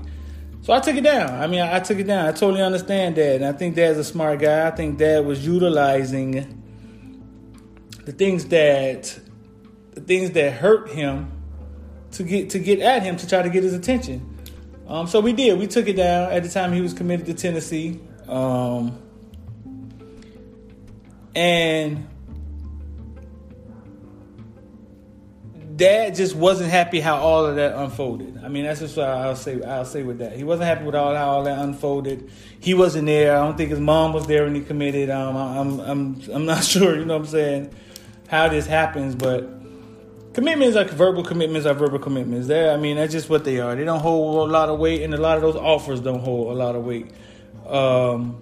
So 0.61 0.73
I 0.73 0.79
took 0.79 0.95
it 0.95 1.03
down. 1.03 1.41
I 1.41 1.47
mean, 1.47 1.61
I, 1.61 1.77
I 1.77 1.79
took 1.79 1.97
it 1.97 2.05
down. 2.05 2.27
I 2.27 2.31
totally 2.31 2.61
understand 2.61 3.15
that, 3.15 3.37
and 3.37 3.45
I 3.45 3.53
think 3.53 3.75
Dad's 3.75 3.97
a 3.97 4.03
smart 4.03 4.39
guy. 4.39 4.67
I 4.67 4.71
think 4.71 4.99
Dad 4.99 5.25
was 5.25 5.43
utilizing 5.43 6.61
the 8.05 8.11
things 8.11 8.45
that 8.49 9.19
the 9.93 10.01
things 10.01 10.31
that 10.31 10.53
hurt 10.53 10.89
him 10.91 11.31
to 12.11 12.23
get 12.23 12.51
to 12.51 12.59
get 12.59 12.79
at 12.79 13.01
him 13.01 13.17
to 13.17 13.27
try 13.27 13.41
to 13.41 13.49
get 13.49 13.63
his 13.63 13.73
attention. 13.73 14.36
Um, 14.87 15.07
so 15.07 15.19
we 15.19 15.33
did. 15.33 15.59
We 15.59 15.67
took 15.67 15.87
it 15.87 15.97
down 15.97 16.31
at 16.31 16.43
the 16.43 16.49
time 16.49 16.71
he 16.71 16.81
was 16.81 16.93
committed 16.93 17.25
to 17.25 17.33
Tennessee, 17.33 17.99
um, 18.27 18.97
and 21.35 22.07
Dad 25.77 26.15
just 26.15 26.35
wasn't 26.35 26.71
happy 26.71 26.99
how 26.99 27.17
all 27.17 27.45
of 27.45 27.57
that 27.57 27.75
unfolded. 27.75 28.39
I 28.43 28.47
mean, 28.47 28.63
that's 28.63 28.79
just 28.79 28.97
what 28.97 29.07
I'll 29.07 29.35
say. 29.35 29.61
I'll 29.61 29.85
say 29.85 30.01
with 30.01 30.17
that. 30.19 30.35
He 30.35 30.43
wasn't 30.43 30.67
happy 30.67 30.83
with 30.85 30.95
all 30.95 31.13
how 31.13 31.29
all 31.29 31.43
that 31.43 31.59
unfolded. 31.59 32.31
He 32.59 32.73
wasn't 32.73 33.05
there. 33.05 33.37
I 33.37 33.43
don't 33.45 33.55
think 33.55 33.69
his 33.69 33.79
mom 33.79 34.13
was 34.13 34.25
there 34.25 34.45
when 34.45 34.55
he 34.55 34.61
committed. 34.61 35.11
Um, 35.11 35.35
I'm, 35.35 35.79
I'm, 35.79 36.21
I'm 36.33 36.45
not 36.45 36.63
sure. 36.63 36.97
You 36.97 37.05
know 37.05 37.13
what 37.17 37.25
I'm 37.25 37.31
saying? 37.31 37.75
How 38.27 38.47
this 38.47 38.65
happens, 38.65 39.13
but 39.13 39.47
commitments 40.37 40.75
like 40.75 40.91
verbal 40.91 41.23
commitments 41.23 41.65
are 41.65 41.73
verbal 41.73 41.97
commitments. 41.97 42.45
There, 42.45 42.71
I 42.71 42.77
mean, 42.77 42.97
that's 42.97 43.11
just 43.11 43.27
what 43.27 43.43
they 43.43 43.59
are. 43.59 43.75
They 43.75 43.83
don't 43.83 44.01
hold 44.01 44.47
a 44.47 44.51
lot 44.51 44.69
of 44.69 44.77
weight, 44.77 45.01
and 45.01 45.11
a 45.15 45.17
lot 45.17 45.35
of 45.35 45.41
those 45.41 45.55
offers 45.55 45.99
don't 45.99 46.19
hold 46.19 46.51
a 46.51 46.53
lot 46.53 46.75
of 46.75 46.85
weight. 46.85 47.09
Um, 47.65 48.39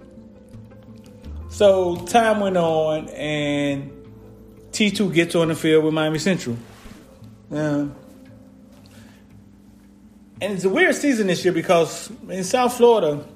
so 1.48 1.96
time 1.96 2.40
went 2.40 2.58
on, 2.58 3.08
and 3.08 3.90
T2 4.72 5.14
gets 5.14 5.34
on 5.36 5.48
the 5.48 5.54
field 5.54 5.86
with 5.86 5.94
Miami 5.94 6.18
Central. 6.18 6.58
Um, 7.50 7.94
and 10.42 10.52
it's 10.52 10.64
a 10.64 10.68
weird 10.68 10.96
season 10.96 11.28
this 11.28 11.46
year 11.46 11.54
because 11.54 12.12
in 12.28 12.44
South 12.44 12.76
Florida, 12.76 13.26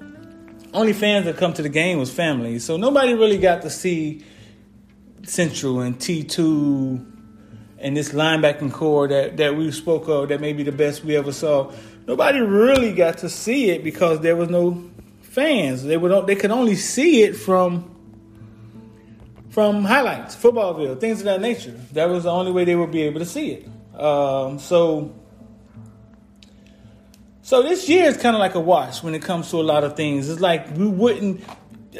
only 0.74 0.92
fans 0.92 1.24
that 1.24 1.38
come 1.38 1.54
to 1.54 1.62
the 1.62 1.70
game 1.70 1.98
was 1.98 2.12
family. 2.12 2.58
So 2.58 2.76
nobody 2.76 3.14
really 3.14 3.38
got 3.38 3.62
to 3.62 3.70
see 3.70 4.22
Central 5.22 5.80
and 5.80 5.98
T2 5.98 7.19
and 7.80 7.96
this 7.96 8.10
linebacking 8.10 8.72
corps 8.72 9.08
that, 9.08 9.36
that 9.38 9.56
we 9.56 9.70
spoke 9.72 10.08
of 10.08 10.28
that 10.28 10.40
may 10.40 10.52
be 10.52 10.62
the 10.62 10.72
best 10.72 11.04
we 11.04 11.16
ever 11.16 11.32
saw. 11.32 11.72
Nobody 12.06 12.40
really 12.40 12.92
got 12.92 13.18
to 13.18 13.28
see 13.28 13.70
it 13.70 13.82
because 13.82 14.20
there 14.20 14.36
was 14.36 14.48
no 14.48 14.90
fans. 15.22 15.82
They 15.82 15.96
would 15.96 16.26
they 16.26 16.36
could 16.36 16.50
only 16.50 16.76
see 16.76 17.22
it 17.22 17.36
from 17.36 17.96
from 19.50 19.84
highlights, 19.84 20.36
footballville, 20.36 21.00
things 21.00 21.20
of 21.20 21.24
that 21.24 21.40
nature. 21.40 21.74
That 21.92 22.08
was 22.08 22.24
the 22.24 22.30
only 22.30 22.52
way 22.52 22.64
they 22.64 22.76
would 22.76 22.92
be 22.92 23.02
able 23.02 23.20
to 23.20 23.26
see 23.26 23.52
it. 23.52 24.00
Um, 24.00 24.58
so 24.58 25.14
so 27.42 27.62
this 27.62 27.88
year 27.88 28.04
is 28.04 28.16
kind 28.16 28.36
of 28.36 28.40
like 28.40 28.54
a 28.54 28.60
wash 28.60 29.02
when 29.02 29.14
it 29.14 29.22
comes 29.22 29.50
to 29.50 29.56
a 29.56 29.62
lot 29.62 29.84
of 29.84 29.96
things. 29.96 30.28
It's 30.28 30.40
like 30.40 30.76
we 30.76 30.86
wouldn't 30.86 31.42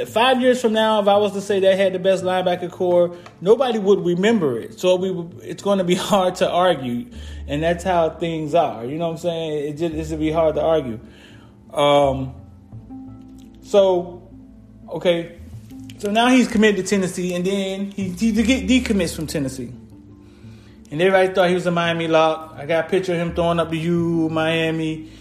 five 0.06 0.40
years 0.40 0.61
from 0.61 0.73
now, 0.73 1.00
if 1.00 1.09
I 1.09 1.16
was 1.16 1.32
to 1.32 1.40
say 1.40 1.61
they 1.61 1.76
had 1.76 1.92
the 1.92 1.99
best 1.99 2.23
linebacker 2.23 2.70
corps, 2.70 3.16
nobody 3.40 3.78
would 3.78 4.04
remember 4.04 4.59
it. 4.59 4.78
So 4.78 4.97
we, 4.97 5.11
it's 5.42 5.62
going 5.62 5.78
to 5.78 5.85
be 5.85 5.94
hard 6.11 6.37
to 6.37 6.50
argue, 6.50 7.06
and 7.47 7.62
that's 7.62 7.85
how 7.85 8.11
things 8.11 8.54
are. 8.54 8.85
You 8.85 8.99
know 8.99 9.06
what 9.06 9.12
I'm 9.12 9.18
saying? 9.18 9.68
It 9.68 9.73
just, 9.73 9.94
it's 9.94 10.09
going 10.11 10.20
to 10.20 10.26
be 10.26 10.32
hard 10.32 10.54
to 10.56 10.62
argue. 10.62 11.00
Um, 11.73 12.35
so, 13.62 14.28
okay, 14.88 15.38
so 15.99 16.11
now 16.11 16.28
he's 16.28 16.49
committed 16.49 16.85
to 16.85 16.90
Tennessee, 16.90 17.35
and 17.35 17.44
then 17.44 17.90
he, 17.90 18.11
he 18.11 18.32
decommits 18.32 19.14
from 19.14 19.26
Tennessee. 19.26 19.73
And 20.90 21.00
everybody 21.00 21.32
thought 21.32 21.49
he 21.49 21.54
was 21.54 21.66
a 21.66 21.70
Miami 21.70 22.09
lock. 22.09 22.54
I 22.56 22.66
got 22.66 22.87
a 22.87 22.88
picture 22.88 23.12
of 23.12 23.18
him 23.18 23.35
throwing 23.35 23.61
up 23.61 23.70
the 23.70 23.78
U, 23.78 24.28
Miami, 24.28 25.12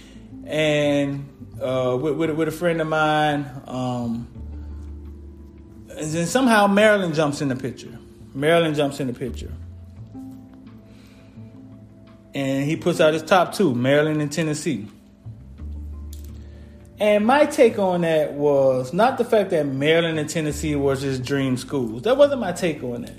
and 0.45 1.29
uh, 1.61 1.95
with, 2.01 2.15
with, 2.15 2.31
with, 2.31 2.47
a 2.47 2.51
friend 2.51 2.81
of 2.81 2.88
mine. 2.88 3.45
Um, 3.67 4.38
and 5.99 6.11
then 6.11 6.25
somehow 6.27 6.67
Maryland 6.67 7.13
jumps 7.13 7.41
in 7.41 7.49
the 7.49 7.55
picture. 7.55 7.97
Maryland 8.33 8.75
jumps 8.75 8.99
in 8.99 9.07
the 9.07 9.13
picture. 9.13 9.51
And 12.33 12.63
he 12.63 12.75
puts 12.75 13.01
out 13.01 13.13
his 13.13 13.23
top 13.23 13.53
two, 13.53 13.75
Maryland 13.75 14.21
and 14.21 14.31
Tennessee. 14.31 14.87
And 16.99 17.25
my 17.25 17.45
take 17.45 17.79
on 17.79 18.01
that 18.01 18.33
was 18.33 18.93
not 18.93 19.17
the 19.17 19.25
fact 19.25 19.49
that 19.51 19.65
Maryland 19.65 20.19
and 20.19 20.29
Tennessee 20.29 20.75
was 20.75 21.01
his 21.01 21.19
dream 21.19 21.57
schools. 21.57 22.03
That 22.03 22.17
wasn't 22.17 22.41
my 22.41 22.51
take 22.51 22.83
on 22.83 23.03
that. 23.03 23.15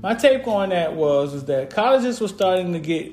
My 0.00 0.14
take 0.14 0.46
on 0.46 0.70
that 0.70 0.94
was 0.94 1.34
is 1.34 1.44
that 1.44 1.70
colleges 1.70 2.20
were 2.20 2.28
starting 2.28 2.72
to 2.72 2.78
get 2.78 3.12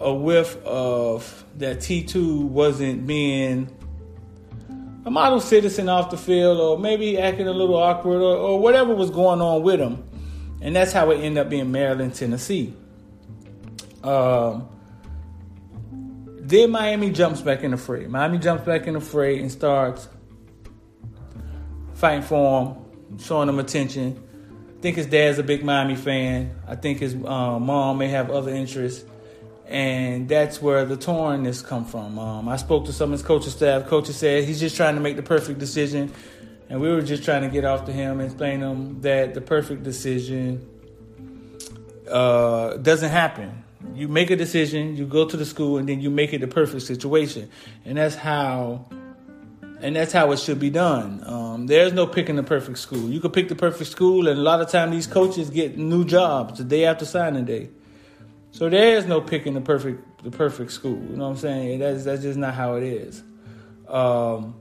a 0.00 0.12
whiff 0.12 0.56
of 0.64 1.44
that 1.56 1.78
T2 1.78 2.42
wasn't 2.42 3.06
being 3.06 3.70
a 5.08 5.10
model 5.10 5.40
citizen 5.40 5.88
off 5.88 6.10
the 6.10 6.18
field, 6.18 6.60
or 6.60 6.78
maybe 6.78 7.18
acting 7.18 7.48
a 7.48 7.50
little 7.50 7.76
awkward, 7.76 8.20
or, 8.20 8.36
or 8.36 8.60
whatever 8.60 8.94
was 8.94 9.08
going 9.08 9.40
on 9.40 9.62
with 9.62 9.80
him. 9.80 10.04
And 10.60 10.76
that's 10.76 10.92
how 10.92 11.10
it 11.12 11.16
ended 11.16 11.38
up 11.38 11.48
being 11.48 11.72
Maryland, 11.72 12.14
Tennessee. 12.14 12.74
Um, 14.04 14.68
then 16.40 16.70
Miami 16.70 17.10
jumps 17.10 17.40
back 17.40 17.62
in 17.62 17.70
the 17.70 17.78
fray. 17.78 18.06
Miami 18.06 18.36
jumps 18.36 18.66
back 18.66 18.86
in 18.86 18.92
the 18.92 19.00
fray 19.00 19.40
and 19.40 19.50
starts 19.50 20.06
fighting 21.94 22.20
for 22.20 22.66
him, 22.66 23.18
showing 23.18 23.48
him 23.48 23.58
attention. 23.60 24.22
I 24.76 24.80
think 24.82 24.96
his 24.96 25.06
dad's 25.06 25.38
a 25.38 25.42
big 25.42 25.64
Miami 25.64 25.96
fan. 25.96 26.54
I 26.66 26.76
think 26.76 26.98
his 26.98 27.14
uh, 27.14 27.58
mom 27.58 27.96
may 27.96 28.08
have 28.08 28.30
other 28.30 28.50
interests 28.50 29.06
and 29.68 30.26
that's 30.28 30.62
where 30.62 30.86
the 30.86 30.96
tornness 30.96 31.64
come 31.64 31.84
from. 31.84 32.18
Um, 32.18 32.48
I 32.48 32.56
spoke 32.56 32.86
to 32.86 32.92
some 32.92 33.12
of 33.12 33.18
his 33.18 33.26
coaching 33.26 33.50
staff. 33.50 33.86
Coaches 33.86 34.16
said 34.16 34.44
he's 34.44 34.60
just 34.60 34.76
trying 34.76 34.94
to 34.94 35.00
make 35.00 35.16
the 35.16 35.22
perfect 35.22 35.58
decision, 35.58 36.12
and 36.70 36.80
we 36.80 36.88
were 36.88 37.02
just 37.02 37.22
trying 37.22 37.42
to 37.42 37.48
get 37.48 37.66
off 37.66 37.84
to 37.84 37.92
him 37.92 38.20
and 38.20 38.30
explain 38.30 38.60
to 38.60 38.66
him 38.66 39.00
that 39.02 39.34
the 39.34 39.42
perfect 39.42 39.82
decision 39.82 40.66
uh, 42.10 42.78
doesn't 42.78 43.10
happen. 43.10 43.62
You 43.94 44.08
make 44.08 44.30
a 44.30 44.36
decision, 44.36 44.96
you 44.96 45.06
go 45.06 45.28
to 45.28 45.36
the 45.36 45.44
school, 45.44 45.76
and 45.76 45.86
then 45.86 46.00
you 46.00 46.08
make 46.08 46.32
it 46.32 46.40
the 46.40 46.48
perfect 46.48 46.82
situation, 46.84 47.50
and 47.84 47.98
that's 47.98 48.14
how. 48.14 48.86
And 49.80 49.94
that's 49.94 50.10
how 50.10 50.32
it 50.32 50.40
should 50.40 50.58
be 50.58 50.70
done. 50.70 51.22
Um, 51.24 51.68
there's 51.68 51.92
no 51.92 52.04
picking 52.08 52.34
the 52.34 52.42
perfect 52.42 52.78
school. 52.78 53.08
You 53.08 53.20
can 53.20 53.30
pick 53.30 53.48
the 53.48 53.54
perfect 53.54 53.88
school, 53.88 54.26
and 54.26 54.36
a 54.36 54.42
lot 54.42 54.60
of 54.60 54.68
time 54.70 54.90
these 54.90 55.06
coaches 55.06 55.50
get 55.50 55.78
new 55.78 56.04
jobs 56.04 56.58
the 56.58 56.64
day 56.64 56.84
after 56.84 57.04
signing 57.04 57.44
day. 57.44 57.68
So 58.50 58.68
there 58.68 58.96
is 58.96 59.06
no 59.06 59.20
picking 59.20 59.54
the 59.54 59.60
perfect 59.60 60.22
the 60.24 60.30
perfect 60.30 60.72
school. 60.72 61.00
You 61.10 61.16
know 61.16 61.24
what 61.24 61.30
I'm 61.30 61.36
saying? 61.36 61.78
That's 61.78 62.04
that's 62.04 62.22
just 62.22 62.38
not 62.38 62.54
how 62.54 62.74
it 62.74 62.82
is. 62.82 63.22
Um, 63.86 64.54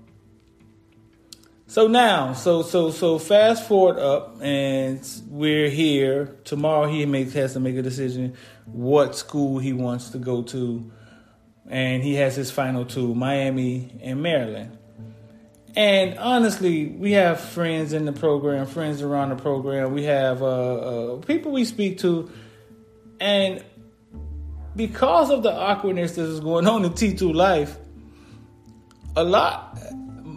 so 1.70 1.88
now, 1.88 2.34
so 2.34 2.62
so 2.62 2.92
so 2.92 3.20
fast 3.20 3.68
forward 3.68 4.00
up, 4.00 4.38
and 4.42 5.06
we're 5.30 5.70
here. 5.70 6.38
Tomorrow, 6.46 6.88
he 6.88 7.06
makes 7.06 7.34
has 7.34 7.54
to 7.54 7.60
make 7.60 7.76
a 7.76 7.82
decision 7.82 8.36
what 8.66 9.16
school 9.16 9.60
he 9.60 9.74
wants 9.74 10.12
to 10.12 10.18
go 10.18 10.44
to, 10.44 10.92
and 11.70 12.04
he 12.04 12.16
has 12.16 12.36
his 12.36 12.52
final 12.52 12.86
two: 12.86 13.14
Miami 13.14 14.00
and 14.02 14.22
Maryland. 14.22 14.78
And 15.76 16.18
honestly, 16.18 16.88
we 16.88 17.12
have 17.12 17.40
friends 17.40 17.94
in 17.94 18.06
the 18.06 18.14
program, 18.14 18.66
friends 18.66 19.02
around 19.02 19.30
the 19.30 19.36
program. 19.36 19.94
We 19.94 20.06
have 20.06 20.42
uh, 20.42 20.46
uh, 20.46 21.18
people 21.18 21.52
we 21.52 21.66
speak 21.66 22.00
to, 22.00 22.32
and 23.20 23.64
because 24.78 25.32
of 25.32 25.44
the 25.44 25.52
awkwardness 25.52 26.16
that 26.16 26.22
is 26.22 26.40
going 26.40 26.68
on 26.68 26.86
in 26.86 26.92
T2 26.92 27.34
life, 27.34 27.76
a 29.16 29.24
lot, 29.24 29.78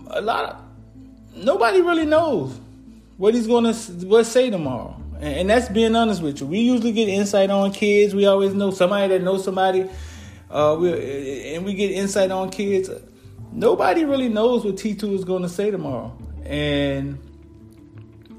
a 0.09 0.20
lot, 0.23 0.44
of, 0.47 1.44
nobody 1.44 1.82
really 1.82 2.06
knows 2.06 2.59
what 3.18 3.35
he's 3.35 3.47
going 3.47 3.73
to 3.73 3.75
what 4.06 4.25
say 4.25 4.49
tomorrow. 4.49 4.97
And, 5.16 5.40
and, 5.40 5.50
that's 5.50 5.68
being 5.68 5.94
honest 5.94 6.23
with 6.23 6.40
you. 6.40 6.47
We 6.47 6.61
usually 6.61 6.92
get 6.92 7.09
insight 7.09 7.50
on 7.50 7.73
kids. 7.73 8.14
We 8.14 8.25
always 8.25 8.54
know 8.54 8.70
somebody 8.70 9.09
that 9.09 9.23
knows 9.23 9.44
somebody, 9.44 9.88
uh, 10.50 10.76
we, 10.80 11.54
and 11.54 11.64
we 11.66 11.75
get 11.75 11.90
insight 11.90 12.30
on 12.30 12.49
kids. 12.49 12.88
Nobody 13.52 14.06
really 14.06 14.30
knows 14.30 14.64
what 14.64 14.76
T2 14.76 15.14
is 15.14 15.25
going 15.25 15.42
to 15.42 15.49
say 15.50 15.70
tomorrow. 15.70 16.16
And 16.47 17.18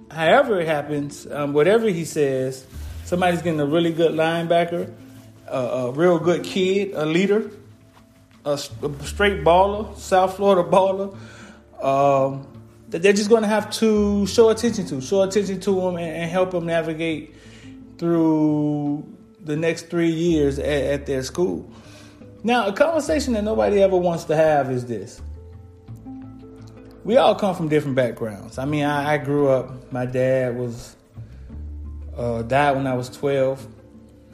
however 0.10 0.60
it 0.60 0.68
happens, 0.68 1.28
um, 1.30 1.54
whatever 1.54 1.88
he 1.88 2.06
says, 2.06 2.66
somebody's 3.06 3.44
getting 3.44 3.60
a 3.60 3.66
really 3.66 3.92
good 3.92 4.14
linebacker 4.14 4.92
a, 5.52 5.88
a 5.88 5.92
real 5.92 6.18
good 6.18 6.44
kid, 6.44 6.92
a 6.94 7.06
leader, 7.06 7.52
a, 8.46 8.52
a 8.52 8.60
straight 9.06 9.44
baller, 9.44 9.96
South 9.98 10.36
Florida 10.38 10.68
baller. 10.70 11.16
Um, 11.84 12.48
that 12.90 13.02
they're 13.02 13.14
just 13.14 13.30
going 13.30 13.44
to 13.44 13.48
have 13.48 13.72
to 13.72 14.28
show 14.28 14.50
attention 14.50 14.86
to, 14.88 15.02
show 15.02 15.22
attention 15.22 15.60
to 15.62 15.80
him, 15.80 15.96
and, 15.96 16.16
and 16.24 16.32
help 16.32 16.54
him 16.54 16.66
navigate 16.66 17.36
through 17.98 19.06
the 19.40 19.56
next 19.56 19.90
three 19.90 20.12
years 20.12 20.60
at, 20.60 20.66
at, 20.66 21.06
their 21.06 21.24
school. 21.24 21.70
Now, 22.44 22.68
a 22.68 22.74
conversation 22.74 23.34
that 23.34 23.44
nobody 23.44 23.82
ever 23.82 23.96
wants 23.96 24.26
to 24.26 24.36
have 24.36 24.70
is 24.70 24.86
this. 24.86 25.22
We 27.04 27.18
all 27.18 27.34
come 27.34 27.56
from 27.56 27.70
different 27.70 27.96
backgrounds. 27.96 28.58
I 28.58 28.66
mean, 28.66 28.84
I, 28.84 29.14
I 29.14 29.18
grew 29.18 29.48
up. 29.48 29.92
My 29.92 30.06
dad 30.06 30.58
was 30.58 30.96
uh, 32.16 32.44
died 32.44 32.76
when 32.76 32.86
I 32.86 32.94
was 32.94 33.10
twelve. 33.10 33.66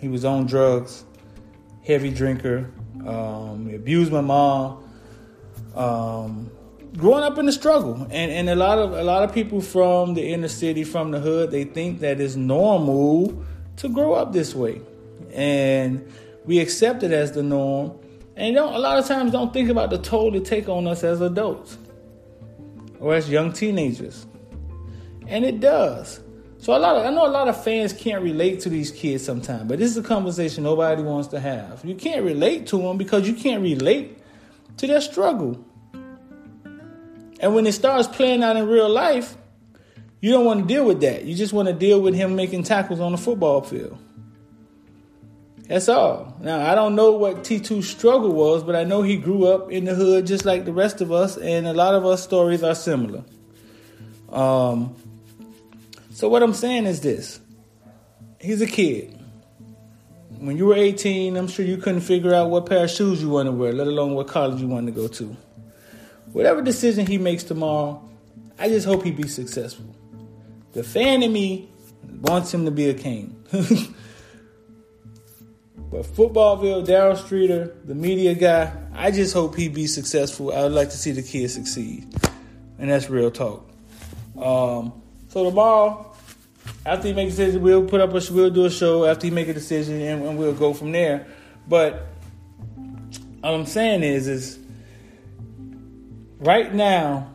He 0.02 0.10
was 0.10 0.26
on 0.26 0.48
drugs 0.48 1.06
heavy 1.88 2.12
drinker. 2.12 2.70
Um, 3.06 3.72
abused 3.74 4.12
my 4.12 4.22
mom. 4.22 4.84
Um, 5.76 6.52
growing 6.98 7.24
up 7.24 7.38
in 7.38 7.46
the 7.46 7.52
struggle, 7.52 8.06
and 8.12 8.32
and 8.32 8.50
a 8.50 8.56
lot 8.56 8.80
of 8.80 8.92
a 8.94 9.04
lot 9.04 9.24
of 9.24 9.34
people 9.34 9.62
from 9.62 10.14
the 10.14 10.28
inner 10.34 10.50
city, 10.50 10.84
from 10.84 11.12
the 11.12 11.20
hood, 11.20 11.52
they 11.52 11.64
think 11.64 12.02
that 12.02 12.20
it's 12.20 12.36
normal 12.36 13.46
to 13.78 13.90
grow 13.90 14.14
up 14.14 14.34
this 14.34 14.54
way. 14.54 14.82
and 15.34 16.12
we 16.46 16.60
accept 16.60 17.04
it 17.04 17.12
as 17.12 17.34
the 17.34 17.44
norm. 17.44 18.00
And 18.36 18.56
don't 18.56 18.74
a 18.74 18.80
lot 18.80 18.98
of 18.98 19.06
times 19.08 19.32
don't 19.32 19.54
think 19.54 19.70
about 19.70 19.90
the 19.90 19.98
toll 19.98 20.36
it 20.36 20.46
take 20.46 20.70
on 20.70 20.88
us 20.88 21.04
as 21.04 21.22
adults 21.22 21.78
or 23.00 23.14
as 23.14 23.30
young 23.30 23.52
teenagers. 23.52 24.26
And 25.28 25.44
it 25.44 25.60
does. 25.60 26.22
So 26.60 26.76
a 26.76 26.80
lot 26.80 26.96
of 26.96 27.06
I 27.06 27.10
know 27.12 27.26
a 27.26 27.30
lot 27.30 27.48
of 27.48 27.64
fans 27.64 27.94
can't 27.94 28.24
relate 28.24 28.60
to 28.62 28.70
these 28.70 28.92
kids 28.92 29.24
sometimes, 29.24 29.68
but 29.68 29.80
this 29.80 29.92
is 29.92 29.98
a 29.98 30.04
conversation 30.04 30.64
nobody 30.64 31.02
wants 31.02 31.30
to 31.30 31.40
have. 31.40 31.84
You 31.86 31.96
can't 31.96 32.24
relate 32.24 32.68
to 32.68 32.78
them 32.78 32.98
because 32.98 33.28
you 33.28 33.36
can't 33.36 33.62
relate 33.62 34.18
to 34.78 34.88
their 34.88 35.02
struggle. 35.02 35.64
And 37.40 37.54
when 37.54 37.68
it 37.68 37.74
starts 37.74 38.08
playing 38.08 38.44
out 38.44 38.58
in 38.58 38.68
real 38.68 38.90
life, 38.90 39.38
you 40.20 40.32
don't 40.32 40.46
want 40.46 40.62
to 40.62 40.68
deal 40.68 40.86
with 40.86 41.02
that. 41.02 41.26
You 41.26 41.36
just 41.36 41.54
want 41.54 41.68
to 41.68 41.74
deal 41.74 42.02
with 42.02 42.16
him 42.16 42.36
making 42.36 42.64
tackles 42.64 43.00
on 43.00 43.12
the 43.12 43.18
football 43.18 43.62
field. 43.62 43.98
That's 45.68 45.90
all. 45.90 46.36
Now, 46.42 46.72
I 46.72 46.76
don't 46.76 46.96
know 46.96 47.12
what 47.12 47.44
T2's 47.44 47.88
struggle 47.88 48.32
was, 48.32 48.64
but 48.64 48.76
I 48.76 48.86
know 48.86 49.02
he 49.02 49.18
grew 49.18 49.46
up 49.48 49.70
in 49.72 49.86
the 49.86 49.94
hood 49.94 50.26
just 50.26 50.46
like 50.46 50.66
the 50.66 50.72
rest 50.72 51.02
of 51.02 51.12
us, 51.12 51.38
and 51.38 51.68
a 51.68 51.74
lot 51.74 51.94
of 51.94 52.06
our 52.06 52.18
stories 52.18 52.64
are 52.64 52.74
similar. 52.74 53.24
Um, 54.30 54.96
so, 56.18 56.28
what 56.30 56.42
I'm 56.42 56.56
saying 56.56 56.88
is 56.88 57.02
this 57.02 57.40
he's 58.40 58.60
a 58.62 58.66
kid. 58.66 59.14
When 60.40 60.58
you 60.58 60.66
were 60.66 60.74
18, 60.74 61.38
I'm 61.38 61.48
sure 61.48 61.64
you 61.64 61.78
couldn't 61.78 62.02
figure 62.02 62.34
out 62.34 62.50
what 62.50 62.66
pair 62.66 62.86
of 62.86 62.90
shoes 62.90 63.22
you 63.22 63.30
want 63.30 63.46
to 63.46 63.52
wear, 63.52 63.72
let 63.72 63.86
alone 63.86 64.16
what 64.16 64.28
college 64.28 64.60
you 64.60 64.68
want 64.68 64.88
to 64.88 64.92
go 64.92 65.08
to. 65.08 65.38
Whatever 66.32 66.64
decision 66.64 67.06
he 67.06 67.20
makes 67.20 67.44
tomorrow, 67.44 68.08
I 68.58 68.68
just 68.68 68.88
hope 68.88 69.04
he 69.04 69.12
be 69.12 69.28
successful. 69.28 69.86
The 70.74 70.84
fan 70.84 71.22
in 71.22 71.32
me 71.32 71.70
wants 72.22 72.52
him 72.52 72.66
to 72.66 72.72
be 72.72 72.90
a 72.90 72.96
king. 72.96 73.44
But 75.90 76.04
Footballville, 76.06 76.86
Daryl 76.86 77.18
Streeter, 77.18 77.74
the 77.86 77.96
media 77.96 78.34
guy, 78.34 78.74
I 78.94 79.10
just 79.10 79.34
hope 79.34 79.56
he 79.56 79.70
be 79.70 79.88
successful. 79.88 80.54
I 80.54 80.64
would 80.64 80.74
like 80.74 80.90
to 80.90 80.98
see 80.98 81.12
the 81.12 81.22
kid 81.22 81.50
succeed. 81.50 82.14
And 82.78 82.90
that's 82.90 83.10
real 83.10 83.32
talk. 83.32 83.68
Um, 84.38 85.02
so 85.30 85.46
tomorrow, 85.46 86.07
after 86.88 87.10
he 87.10 87.14
makes 87.14 87.34
a 87.34 87.38
decision, 87.38 87.62
we'll 87.62 87.84
put 87.84 88.00
up 88.00 88.12
a 88.12 88.22
we'll 88.32 88.50
do 88.50 88.64
a 88.64 88.70
show 88.70 89.04
after 89.04 89.28
he 89.28 89.32
make 89.32 89.50
a 89.50 89.54
decision 89.54 90.00
and, 90.02 90.24
and 90.24 90.38
we'll 90.38 90.54
go 90.54 90.74
from 90.74 90.94
there. 90.94 91.28
But 91.68 92.08
all 93.44 93.56
I'm 93.56 93.66
saying 93.66 94.04
is 94.04 94.28
is 94.28 94.58
right 96.40 96.74
now 96.74 97.30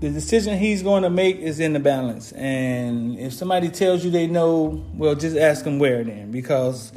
the 0.00 0.08
decision 0.08 0.58
he's 0.58 0.82
going 0.82 1.02
to 1.02 1.10
make 1.10 1.36
is 1.36 1.60
in 1.60 1.74
the 1.74 1.80
balance. 1.80 2.32
And 2.32 3.18
if 3.18 3.34
somebody 3.34 3.68
tells 3.68 4.02
you 4.02 4.10
they 4.10 4.26
know, 4.26 4.82
well, 4.94 5.14
just 5.14 5.36
ask 5.36 5.64
them 5.64 5.78
where 5.78 6.02
then, 6.02 6.30
because 6.30 6.92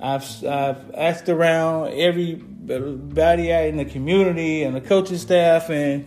I've, 0.00 0.22
I've 0.44 0.94
asked 0.94 1.28
around 1.28 1.94
everybody 1.94 3.52
out 3.52 3.64
in 3.64 3.76
the 3.76 3.84
community 3.84 4.62
and 4.62 4.76
the 4.76 4.80
coaching 4.80 5.18
staff, 5.18 5.68
and 5.68 6.06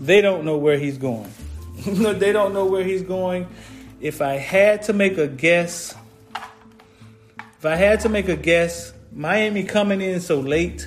they 0.00 0.22
don't 0.22 0.46
know 0.46 0.56
where 0.56 0.78
he's 0.78 0.96
going. 0.96 1.30
they 1.84 2.32
don't 2.32 2.54
know 2.54 2.64
where 2.64 2.84
he's 2.84 3.02
going. 3.02 3.46
If 4.02 4.20
I 4.20 4.34
had 4.34 4.82
to 4.82 4.92
make 4.92 5.16
a 5.16 5.26
guess, 5.26 5.94
if 7.58 7.64
I 7.64 7.76
had 7.76 8.00
to 8.00 8.10
make 8.10 8.28
a 8.28 8.36
guess, 8.36 8.92
Miami 9.10 9.64
coming 9.64 10.02
in 10.02 10.20
so 10.20 10.40
late, 10.40 10.86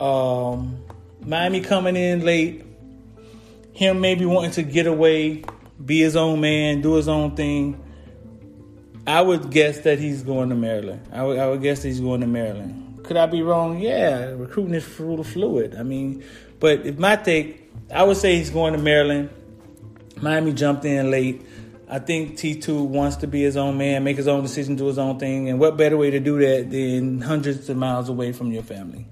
um, 0.00 0.82
Miami 1.20 1.60
coming 1.60 1.94
in 1.94 2.24
late, 2.24 2.64
him 3.72 4.00
maybe 4.00 4.24
wanting 4.24 4.50
to 4.52 4.62
get 4.62 4.88
away, 4.88 5.44
be 5.84 6.00
his 6.00 6.16
own 6.16 6.40
man, 6.40 6.80
do 6.80 6.94
his 6.94 7.08
own 7.08 7.36
thing 7.36 7.80
I 9.06 9.20
would 9.20 9.50
guess 9.50 9.80
that 9.80 9.98
he's 9.98 10.22
going 10.22 10.50
to 10.50 10.54
Maryland. 10.54 11.08
I 11.12 11.24
would, 11.24 11.38
I 11.38 11.48
would 11.48 11.60
guess 11.60 11.82
that 11.82 11.88
he's 11.88 12.00
going 12.00 12.20
to 12.20 12.26
Maryland. 12.26 13.00
Could 13.02 13.16
I 13.16 13.26
be 13.26 13.42
wrong? 13.42 13.80
Yeah, 13.80 14.26
recruiting 14.26 14.74
is 14.74 14.84
fluid. 14.84 15.74
I 15.74 15.82
mean, 15.82 16.22
but 16.60 16.86
if 16.86 16.98
my 16.98 17.16
take, 17.16 17.68
I 17.92 18.04
would 18.04 18.16
say 18.16 18.36
he's 18.36 18.50
going 18.50 18.74
to 18.74 18.78
Maryland. 18.78 19.30
Miami 20.20 20.52
jumped 20.52 20.84
in 20.84 21.10
late. 21.10 21.44
I 21.92 21.98
think 21.98 22.38
T2 22.38 22.86
wants 22.86 23.16
to 23.16 23.26
be 23.26 23.42
his 23.42 23.56
own 23.56 23.76
man, 23.76 24.02
make 24.02 24.16
his 24.16 24.26
own 24.26 24.42
decision, 24.42 24.76
do 24.76 24.86
his 24.86 24.98
own 24.98 25.18
thing. 25.18 25.50
And 25.50 25.60
what 25.60 25.76
better 25.76 25.96
way 25.96 26.10
to 26.10 26.20
do 26.20 26.38
that 26.38 26.70
than 26.70 27.20
hundreds 27.20 27.68
of 27.68 27.76
miles 27.76 28.08
away 28.08 28.32
from 28.32 28.50
your 28.50 28.62
family? 28.62 29.06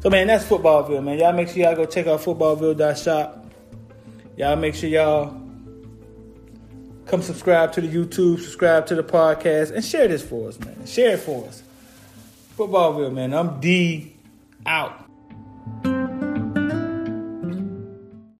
So, 0.00 0.10
man, 0.10 0.28
that's 0.28 0.44
Footballville, 0.44 1.02
man. 1.02 1.18
Y'all 1.18 1.32
make 1.32 1.48
sure 1.48 1.58
y'all 1.58 1.74
go 1.74 1.86
check 1.86 2.06
out 2.06 2.20
footballville.shop. 2.20 3.46
Y'all 4.36 4.56
make 4.56 4.74
sure 4.76 4.88
y'all 4.88 5.44
Come 7.06 7.20
subscribe 7.20 7.72
to 7.72 7.80
the 7.82 7.88
YouTube, 7.88 8.40
subscribe 8.40 8.86
to 8.86 8.94
the 8.94 9.02
podcast, 9.02 9.72
and 9.72 9.84
share 9.84 10.08
this 10.08 10.22
for 10.22 10.48
us, 10.48 10.58
man. 10.58 10.86
Share 10.86 11.14
it 11.14 11.20
for 11.20 11.46
us. 11.46 11.62
Footballville, 12.56 13.12
man. 13.12 13.34
I'm 13.34 13.60
D 13.60 14.14
out. 14.64 15.03